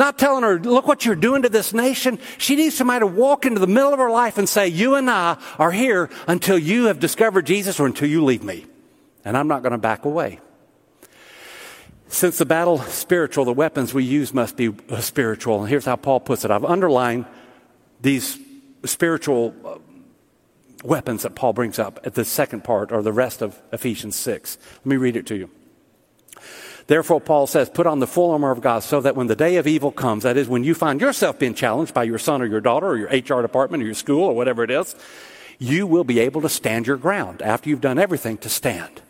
[0.00, 2.18] not telling her, look what you're doing to this nation.
[2.38, 5.08] She needs somebody to walk into the middle of her life and say, you and
[5.08, 8.66] I are here until you have discovered Jesus or until you leave me.
[9.24, 10.40] And I'm not going to back away.
[12.08, 15.60] Since the battle spiritual, the weapons we use must be spiritual.
[15.60, 16.50] And here's how Paul puts it.
[16.50, 17.26] I've underlined
[18.00, 18.38] these
[18.84, 19.78] spiritual uh,
[20.82, 24.58] weapons that Paul brings up at the second part or the rest of Ephesians 6.
[24.78, 25.50] Let me read it to you.
[26.90, 29.58] Therefore, Paul says, put on the full armor of God so that when the day
[29.58, 32.46] of evil comes, that is, when you find yourself being challenged by your son or
[32.46, 34.96] your daughter or your HR department or your school or whatever it is,
[35.60, 39.02] you will be able to stand your ground after you've done everything to stand.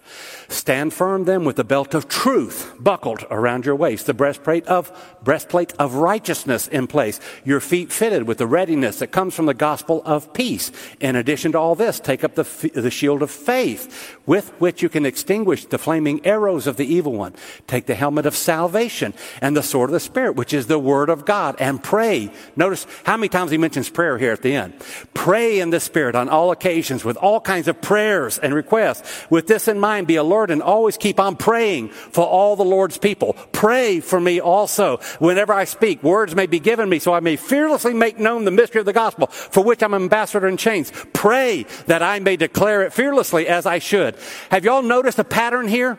[0.51, 4.91] Stand firm then with the belt of truth buckled around your waist, the breastplate of
[5.23, 9.55] breastplate of righteousness in place, your feet fitted with the readiness that comes from the
[9.55, 10.73] gospel of peace.
[10.99, 14.89] In addition to all this, take up the, the shield of faith with which you
[14.89, 17.35] can extinguish the flaming arrows of the evil one.
[17.69, 21.11] Take the helmet of salvation and the sword of the spirit, which is the word
[21.11, 22.33] of God and pray.
[22.57, 24.75] Notice how many times he mentions prayer here at the end.
[25.15, 29.31] Pray in the spirit on all occasions with all kinds of prayers and requests.
[29.31, 32.97] With this in mind, be alert and always keep on praying for all the Lord's
[32.97, 33.35] people.
[33.53, 34.99] Pray for me also.
[35.19, 38.53] Whenever I speak, words may be given me so I may fearlessly make known the
[38.53, 40.93] mystery of the gospel for which I'm ambassador in chains.
[41.13, 44.17] Pray that I may declare it fearlessly as I should.
[44.51, 45.99] Have y'all noticed a pattern here?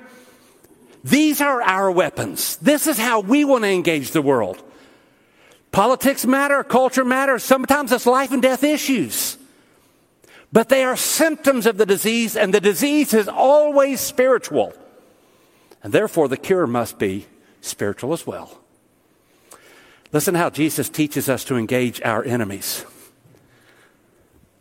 [1.04, 2.58] These are our weapons.
[2.58, 4.64] This is how we want to engage the world.
[5.72, 7.44] Politics matter, culture matters.
[7.44, 9.38] Sometimes it's life and death issues.
[10.52, 14.74] But they are symptoms of the disease, and the disease is always spiritual.
[15.84, 17.26] And therefore, the cure must be
[17.62, 18.58] spiritual as well.
[20.12, 22.86] Listen how Jesus teaches us to engage our enemies.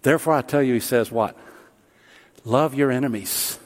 [0.02, 1.36] Therefore, I tell you, he says, what?
[2.44, 3.58] Love your enemies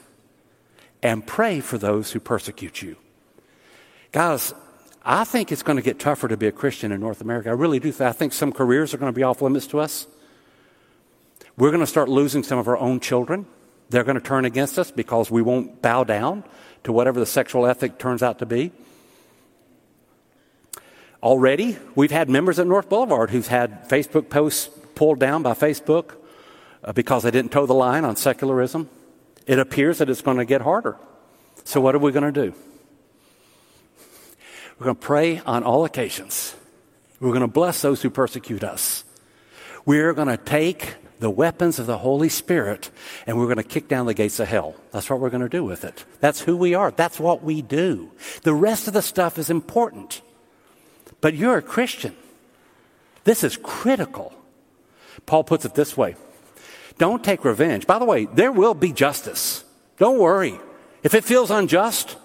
[1.02, 2.96] and pray for those who persecute you.
[4.10, 4.54] Guys,
[5.04, 7.50] I think it's going to get tougher to be a Christian in North America.
[7.50, 7.92] I really do.
[8.00, 10.06] I think some careers are going to be off limits to us.
[11.56, 13.46] We're going to start losing some of our own children.
[13.90, 16.42] They're going to turn against us because we won't bow down
[16.82, 18.72] to whatever the sexual ethic turns out to be.
[21.22, 26.16] Already, we've had members at North Boulevard who've had Facebook posts pulled down by Facebook
[26.82, 28.90] uh, because they didn't toe the line on secularism.
[29.46, 30.96] It appears that it's going to get harder.
[31.64, 32.54] So, what are we going to do?
[34.78, 36.54] We're going to pray on all occasions.
[37.20, 39.04] We're going to bless those who persecute us.
[39.86, 42.90] We're going to take the weapons of the Holy Spirit
[43.27, 44.74] and we're going to kick down the gates of hell.
[44.90, 46.05] That's what we're going to do with it.
[46.20, 46.90] That's who we are.
[46.90, 48.11] That's what we do.
[48.42, 50.22] The rest of the stuff is important.
[51.20, 52.14] But you're a Christian.
[53.24, 54.35] This is critical.
[55.27, 56.16] Paul puts it this way
[56.98, 57.87] Don't take revenge.
[57.87, 59.64] By the way, there will be justice.
[59.98, 60.59] Don't worry.
[61.03, 62.16] If it feels unjust,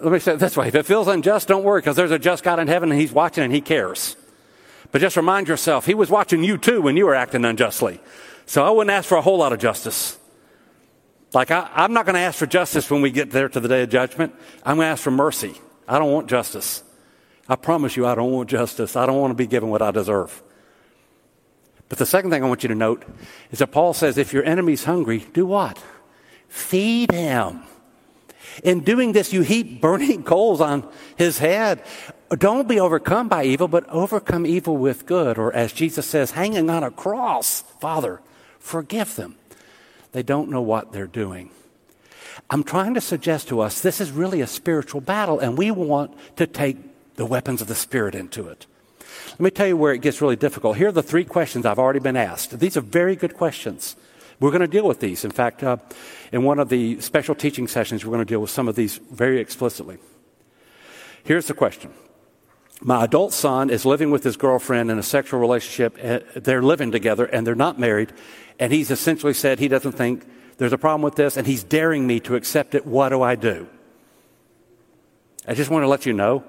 [0.00, 2.18] let me say it this way if it feels unjust, don't worry because there's a
[2.18, 4.16] just God in heaven and he's watching and he cares.
[4.92, 8.00] But just remind yourself, he was watching you too when you were acting unjustly.
[8.46, 10.18] So I wouldn't ask for a whole lot of justice.
[11.32, 13.68] Like, I, am not going to ask for justice when we get there to the
[13.68, 14.34] day of judgment.
[14.62, 15.54] I'm going to ask for mercy.
[15.88, 16.82] I don't want justice.
[17.48, 18.94] I promise you, I don't want justice.
[18.94, 20.42] I don't want to be given what I deserve.
[21.88, 23.04] But the second thing I want you to note
[23.50, 25.82] is that Paul says if your enemy's hungry, do what?
[26.48, 27.62] Feed him.
[28.62, 31.82] In doing this, you heap burning coals on his head.
[32.38, 35.38] Don't be overcome by evil, but overcome evil with good.
[35.38, 38.20] Or as Jesus says, hanging on a cross, Father,
[38.58, 39.36] forgive them.
[40.12, 41.50] They don't know what they're doing.
[42.48, 46.16] I'm trying to suggest to us this is really a spiritual battle, and we want
[46.36, 46.76] to take
[47.16, 48.66] the weapons of the Spirit into it.
[49.32, 50.76] Let me tell you where it gets really difficult.
[50.76, 52.58] Here are the three questions I've already been asked.
[52.58, 53.96] These are very good questions.
[54.40, 55.24] We're going to deal with these.
[55.24, 55.76] In fact, uh,
[56.32, 58.96] in one of the special teaching sessions, we're going to deal with some of these
[58.96, 59.98] very explicitly.
[61.24, 61.92] Here's the question
[62.84, 65.96] my adult son is living with his girlfriend in a sexual relationship.
[66.02, 68.12] Uh, they're living together and they're not married.
[68.58, 70.24] And he's essentially said he doesn't think
[70.58, 72.84] there's a problem with this and he's daring me to accept it.
[72.84, 73.68] What do I do?
[75.46, 76.44] I just want to let you know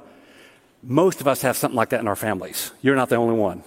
[0.82, 2.72] most of us have something like that in our families.
[2.82, 3.64] You're not the only one.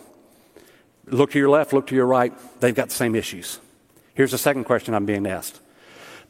[1.06, 2.32] Look to your left, look to your right.
[2.60, 3.60] They've got the same issues.
[4.14, 5.60] Here's the second question I'm being asked.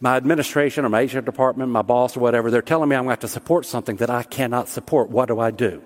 [0.00, 3.08] My administration or my HR department, my boss or whatever, they're telling me I'm going
[3.08, 5.08] to have to support something that I cannot support.
[5.08, 5.82] What do I do?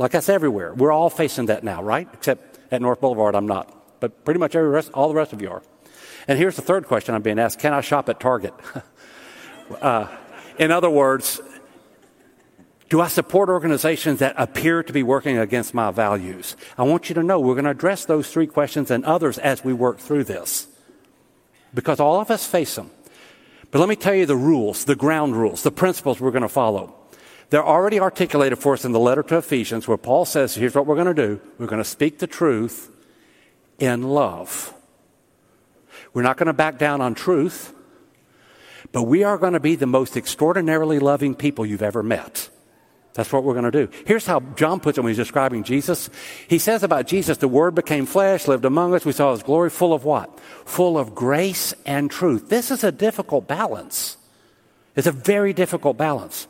[0.00, 0.72] Like that's everywhere.
[0.72, 2.08] We're all facing that now, right?
[2.14, 4.00] Except at North Boulevard, I'm not.
[4.00, 5.62] But pretty much every rest, all the rest of you are.
[6.26, 8.54] And here's the third question I'm being asked Can I shop at Target?
[9.82, 10.06] uh,
[10.58, 11.42] in other words,
[12.88, 16.56] do I support organizations that appear to be working against my values?
[16.78, 19.62] I want you to know we're going to address those three questions and others as
[19.62, 20.66] we work through this.
[21.74, 22.90] Because all of us face them.
[23.70, 26.48] But let me tell you the rules, the ground rules, the principles we're going to
[26.48, 26.99] follow.
[27.50, 30.86] They're already articulated for us in the letter to Ephesians, where Paul says, here's what
[30.86, 31.40] we're going to do.
[31.58, 32.90] We're going to speak the truth
[33.78, 34.72] in love.
[36.14, 37.72] We're not going to back down on truth,
[38.92, 42.48] but we are going to be the most extraordinarily loving people you've ever met.
[43.14, 43.90] That's what we're going to do.
[44.06, 46.08] Here's how John puts it when he's describing Jesus.
[46.46, 49.04] He says about Jesus, the Word became flesh, lived among us.
[49.04, 50.38] We saw His glory full of what?
[50.64, 52.48] Full of grace and truth.
[52.48, 54.16] This is a difficult balance.
[54.94, 56.46] It's a very difficult balance.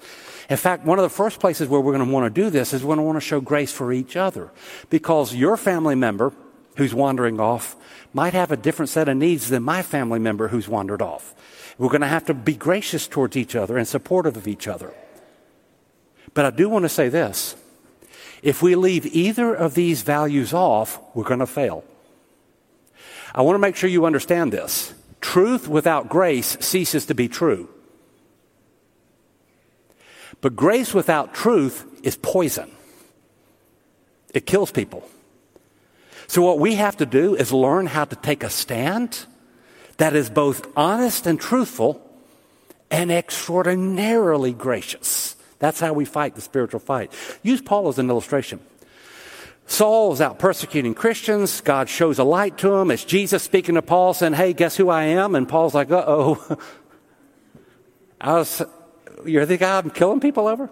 [0.51, 2.73] In fact, one of the first places where we're going to want to do this
[2.73, 4.51] is we're going to want to show grace for each other.
[4.91, 6.33] Because your family member
[6.77, 7.77] who's wandering off
[8.13, 11.37] might have a different set of needs than my family member who's wandered off.
[11.79, 14.93] We're going to have to be gracious towards each other and supportive of each other.
[16.35, 17.55] But I do want to say this
[18.43, 21.85] if we leave either of these values off, we're going to fail.
[23.33, 24.95] I want to make sure you understand this.
[25.21, 27.69] Truth without grace ceases to be true.
[30.41, 32.71] But grace without truth is poison,
[34.33, 35.09] it kills people.
[36.27, 39.27] So, what we have to do is learn how to take a stand
[39.97, 42.01] that is both honest and truthful
[42.91, 45.37] and extraordinarily gracious.
[45.59, 47.13] That's how we fight the spiritual fight.
[47.43, 48.61] Use Paul as an illustration.
[49.67, 51.61] Saul is out persecuting Christians.
[51.61, 52.91] God shows a light to him.
[52.91, 55.35] It's Jesus speaking to Paul saying, Hey, guess who I am?
[55.35, 56.59] And Paul's like, Uh oh.
[58.21, 58.63] I was,
[59.25, 60.71] you're the guy I'm killing people over?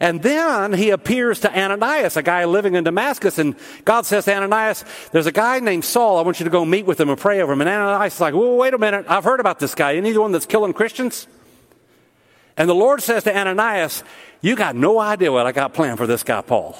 [0.00, 3.54] And then he appears to Ananias, a guy living in Damascus, and
[3.84, 6.16] God says to Ananias, There's a guy named Saul.
[6.16, 7.60] I want you to go meet with him and pray over him.
[7.60, 9.04] And Ananias is like, Well, wait a minute.
[9.08, 9.92] I've heard about this guy.
[9.92, 11.26] Isn't he the one that's killing Christians?
[12.56, 14.02] And the Lord says to Ananias,
[14.40, 16.76] You got no idea what I got planned for this guy, Paul.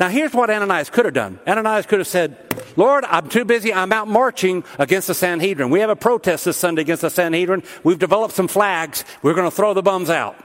[0.00, 1.40] Now, here's what Ananias could have done.
[1.46, 2.36] Ananias could have said,
[2.76, 3.74] Lord, I'm too busy.
[3.74, 5.70] I'm out marching against the Sanhedrin.
[5.70, 7.64] We have a protest this Sunday against the Sanhedrin.
[7.82, 9.04] We've developed some flags.
[9.22, 10.36] We're going to throw the bums out.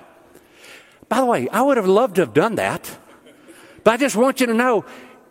[1.08, 2.98] By the way, I would have loved to have done that.
[3.84, 4.86] But I just want you to know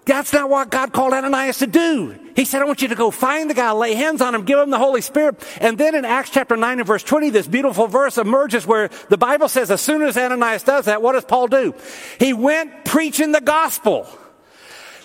[0.04, 2.18] that's not what God called Ananias to do.
[2.34, 4.58] He said, I want you to go find the guy, lay hands on him, give
[4.58, 5.40] him the Holy Spirit.
[5.60, 9.18] And then in Acts chapter 9 and verse 20, this beautiful verse emerges where the
[9.18, 11.74] Bible says, as soon as Ananias does that, what does Paul do?
[12.18, 14.08] He went preaching the gospel.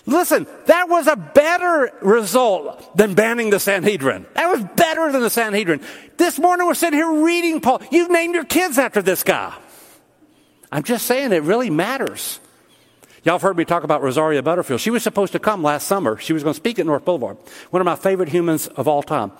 [0.07, 4.25] Listen, that was a better result than banning the Sanhedrin.
[4.35, 5.81] That was better than the Sanhedrin.
[6.15, 7.81] This morning we're sitting here reading Paul.
[7.91, 9.53] You've named your kids after this guy.
[10.71, 12.39] I'm just saying it really matters.
[13.27, 14.79] Y'all have heard me talk about Rosaria Butterfield.
[14.79, 16.15] She was supposed to come last summer.
[16.17, 17.35] She was going to speak at North Boulevard.
[17.71, 19.33] One of my favorite humans of all time.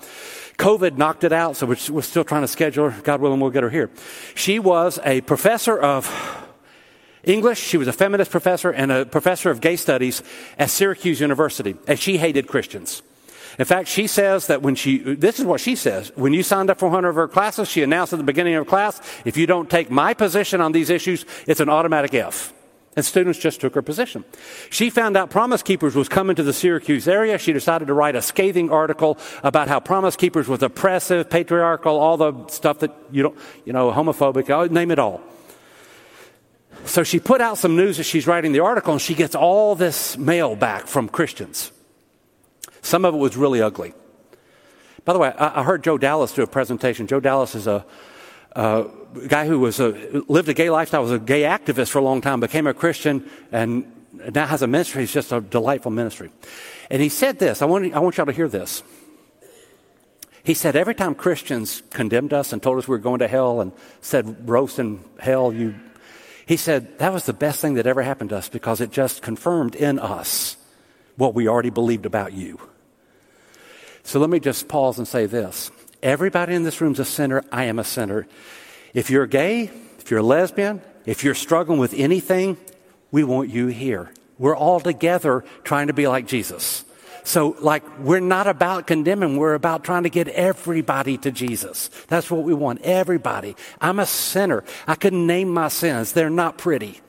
[0.58, 3.00] COVID knocked it out, so we're still trying to schedule her.
[3.00, 3.88] God willing, we'll get her here.
[4.34, 6.06] She was a professor of
[7.24, 7.60] English.
[7.60, 10.22] She was a feminist professor and a professor of gay studies
[10.58, 13.00] at Syracuse University, and she hated Christians.
[13.58, 16.68] In fact, she says that when she, this is what she says, when you signed
[16.68, 19.46] up for one of her classes, she announced at the beginning of class, if you
[19.46, 22.52] don't take my position on these issues, it's an automatic F.
[22.98, 24.24] And students just took her position.
[24.70, 27.38] She found out Promise Keepers was coming to the Syracuse area.
[27.38, 32.16] She decided to write a scathing article about how Promise Keepers was oppressive, patriarchal, all
[32.16, 35.20] the stuff that you don't, you know, homophobic, uh, name it all.
[36.86, 39.76] So she put out some news as she's writing the article, and she gets all
[39.76, 41.70] this mail back from Christians.
[42.82, 43.94] Some of it was really ugly.
[45.04, 47.06] By the way, I, heard Joe Dallas do a presentation.
[47.06, 47.86] Joe Dallas is a
[49.28, 49.90] guy who was a,
[50.28, 53.28] lived a gay lifestyle, was a gay activist for a long time, became a Christian,
[53.52, 53.90] and
[54.34, 55.04] now has a ministry.
[55.04, 56.30] It's just a delightful ministry.
[56.90, 57.62] And he said this.
[57.62, 58.82] I want, I want y'all to hear this.
[60.44, 63.60] He said, every time Christians condemned us and told us we were going to hell
[63.60, 65.74] and said, roast in hell, you,
[66.46, 69.20] he said, that was the best thing that ever happened to us because it just
[69.20, 70.56] confirmed in us
[71.16, 72.58] what we already believed about you.
[74.04, 75.70] So let me just pause and say this.
[76.02, 77.44] Everybody in this room is a sinner.
[77.52, 78.26] I am a sinner.
[78.98, 82.56] If you're gay, if you're a lesbian, if you're struggling with anything,
[83.12, 84.10] we want you here.
[84.38, 86.84] We're all together trying to be like Jesus.
[87.22, 91.90] So, like, we're not about condemning, we're about trying to get everybody to Jesus.
[92.08, 93.54] That's what we want, everybody.
[93.80, 94.64] I'm a sinner.
[94.88, 97.00] I couldn't name my sins, they're not pretty.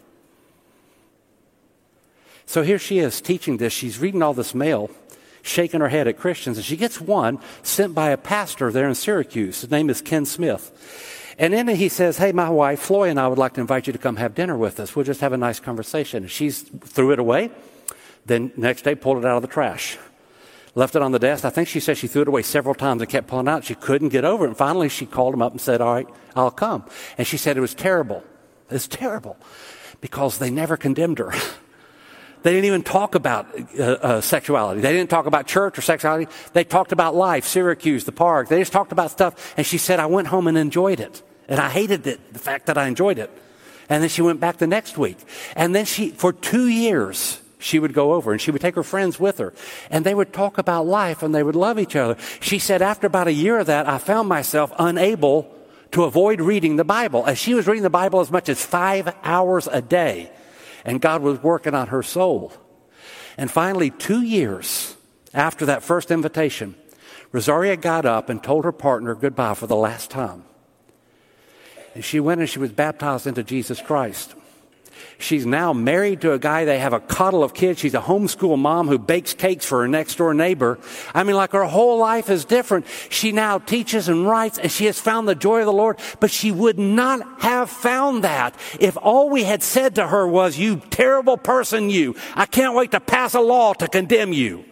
[2.46, 3.74] So here she is teaching this.
[3.74, 4.92] She's reading all this mail
[5.42, 8.94] shaking her head at Christians, and she gets one sent by a pastor there in
[8.94, 9.62] Syracuse.
[9.62, 11.16] His name is Ken Smith.
[11.40, 13.94] And then he says, Hey, my wife, Floy, and I would like to invite you
[13.94, 14.96] to come have dinner with us.
[14.96, 16.24] We'll just have a nice conversation.
[16.24, 17.50] And she threw it away.
[18.26, 19.98] Then next day, pulled it out of the trash.
[20.76, 21.46] Left it on the desk.
[21.46, 23.64] I think she said she threw it away several times and kept pulling it out.
[23.64, 24.50] She couldn't get over it.
[24.50, 26.84] And finally, she called him up and said, All right, I'll come.
[27.18, 28.24] And she said it was terrible.
[28.70, 29.38] It's terrible
[30.02, 31.32] because they never condemned her.
[32.42, 34.80] They didn't even talk about uh, uh, sexuality.
[34.80, 36.32] They didn't talk about church or sexuality.
[36.54, 38.48] They talked about life, Syracuse, the park.
[38.48, 39.54] They just talked about stuff.
[39.58, 41.22] And she said, I went home and enjoyed it.
[41.50, 43.30] And I hated it, the fact that I enjoyed it.
[43.90, 45.18] And then she went back the next week.
[45.56, 48.84] And then she, for two years, she would go over and she would take her
[48.84, 49.54] friends with her.
[49.90, 52.16] And they would talk about life and they would love each other.
[52.40, 55.54] She said, after about a year of that, I found myself unable
[55.92, 57.26] to avoid reading the Bible.
[57.26, 60.32] As she was reading the Bible as much as five hours a day
[60.86, 62.54] and God was working on her soul.
[63.38, 64.96] And finally, two years
[65.34, 66.76] after that first invitation,
[67.32, 70.44] Rosaria got up and told her partner goodbye for the last time.
[71.96, 74.36] And she went and she was baptized into Jesus Christ.
[75.18, 76.64] She's now married to a guy.
[76.64, 77.80] They have a coddle of kids.
[77.80, 80.80] She's a homeschool mom who bakes cakes for her next door neighbor.
[81.14, 82.86] I mean, like her whole life is different.
[83.10, 86.32] She now teaches and writes and she has found the joy of the Lord, but
[86.32, 90.78] she would not have found that if all we had said to her was, you
[90.90, 92.16] terrible person, you.
[92.36, 94.64] I can't wait to pass a law to condemn you.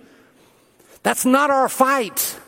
[1.03, 2.39] That's not our fight.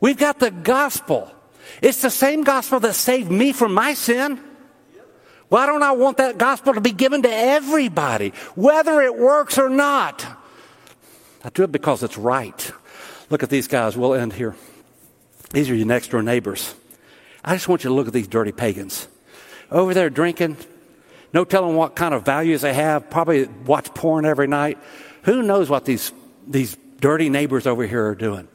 [0.00, 1.32] We've got the gospel.
[1.80, 4.40] It's the same gospel that saved me from my sin.
[5.48, 9.68] Why don't I want that gospel to be given to everybody, whether it works or
[9.68, 10.24] not?
[11.44, 12.72] I do it because it's right.
[13.28, 13.96] Look at these guys.
[13.96, 14.54] We'll end here.
[15.52, 16.74] These are your next door neighbors.
[17.44, 19.08] I just want you to look at these dirty pagans.
[19.70, 20.56] Over there drinking,
[21.34, 24.78] no telling what kind of values they have, probably watch porn every night.
[25.24, 26.12] Who knows what these,
[26.46, 28.48] these dirty neighbors over here are doing?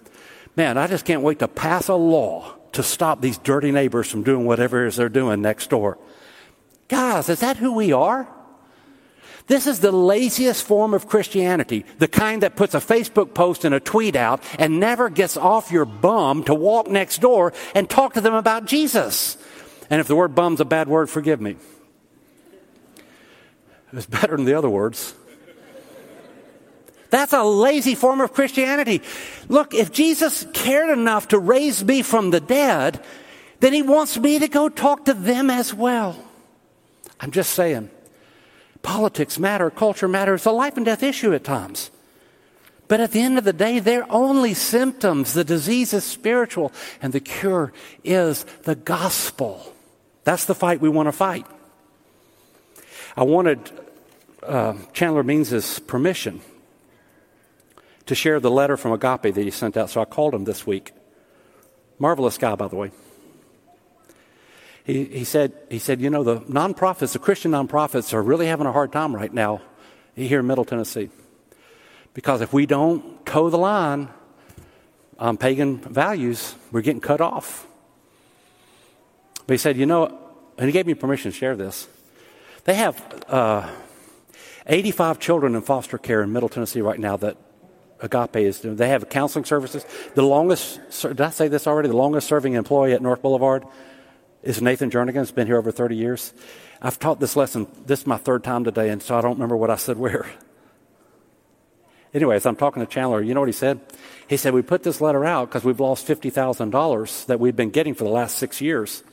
[0.56, 4.24] Man, I just can't wait to pass a law to stop these dirty neighbors from
[4.24, 5.98] doing whatever it is they're doing next door.
[6.88, 8.28] Guys, is that who we are?
[9.48, 13.74] This is the laziest form of Christianity, the kind that puts a Facebook post and
[13.74, 18.14] a tweet out and never gets off your bum to walk next door and talk
[18.14, 19.38] to them about Jesus.
[19.90, 21.56] And if the word bum's a bad word, forgive me.
[23.94, 25.14] It's better than the other words.
[27.10, 29.02] That's a lazy form of Christianity.
[29.48, 33.04] Look, if Jesus cared enough to raise me from the dead,
[33.60, 36.18] then he wants me to go talk to them as well.
[37.20, 37.90] I'm just saying,
[38.82, 41.92] politics matter, culture matters, it's a life and death issue at times.
[42.88, 45.34] But at the end of the day, they're only symptoms.
[45.34, 49.74] The disease is spiritual, and the cure is the gospel.
[50.24, 51.46] That's the fight we want to fight.
[53.18, 53.72] I wanted
[54.44, 56.42] uh, Chandler Means' permission
[58.08, 60.66] to share the letter from Agape that he sent out, so I called him this
[60.66, 60.92] week.
[62.00, 62.92] Marvelous guy, by the way
[64.88, 68.66] he, he, said, he said, you know, the nonprofits, the Christian nonprofits are really having
[68.66, 69.62] a hard time right now
[70.16, 71.10] here in Middle Tennessee.
[72.14, 74.08] Because if we don't toe the line
[75.20, 77.68] on pagan values, we're getting cut off.
[79.46, 80.18] But he said, you know,
[80.58, 81.90] and he gave me permission to share this.
[82.64, 83.70] They have uh,
[84.68, 87.36] 85 children in foster care in Middle Tennessee right now that
[88.00, 88.62] Agape is.
[88.62, 89.86] They have counseling services.
[90.16, 91.88] The longest, did I say this already?
[91.88, 93.66] The longest serving employee at North Boulevard
[94.44, 95.20] is Nathan Jernigan.
[95.20, 96.34] He's been here over 30 years.
[96.82, 97.68] I've taught this lesson.
[97.86, 100.28] This is my third time today, and so I don't remember what I said where.
[102.14, 103.22] Anyways, I'm talking to Chandler.
[103.22, 103.80] You know what he said?
[104.28, 107.94] He said, We put this letter out because we've lost $50,000 that we've been getting
[107.94, 109.04] for the last six years.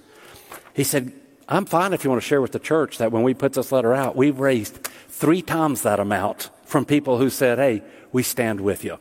[0.74, 1.12] He said,
[1.48, 3.72] I'm fine if you want to share with the church that when we put this
[3.72, 8.60] letter out, we've raised three times that amount from people who said, Hey, we stand
[8.60, 8.98] with you.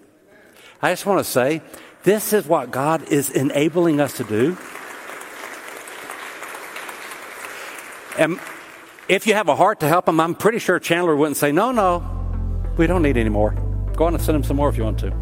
[0.82, 1.62] I just want to say,
[2.04, 4.58] this is what God is enabling us to do.
[8.18, 8.40] And
[9.08, 11.72] if you have a heart to help them, I'm pretty sure Chandler wouldn't say, no,
[11.72, 12.04] no,
[12.78, 13.52] we don't need any more.
[13.96, 15.14] Go on and send him some more if you want to.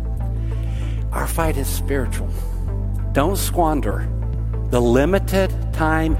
[1.11, 2.29] Our fight is spiritual.
[3.11, 4.09] Don't squander
[4.69, 6.17] the limited time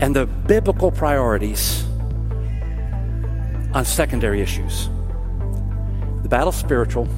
[0.00, 1.84] and the biblical priorities
[3.74, 4.88] on secondary issues.
[6.22, 7.08] The battle's spiritual.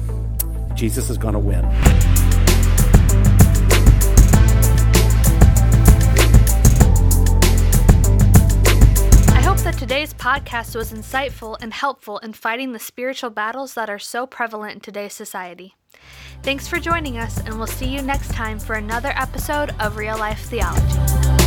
[0.73, 1.63] Jesus is going to win.
[9.29, 13.89] I hope that Today's podcast was insightful and helpful in fighting the spiritual battles that
[13.89, 15.75] are so prevalent in today's society.
[16.41, 20.17] Thanks for joining us, and we'll see you next time for another episode of Real
[20.17, 21.44] Life Theology.